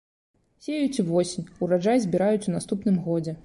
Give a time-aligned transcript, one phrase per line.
[0.67, 3.39] Сеюць увосень, ураджай збіраюць у наступным годзе.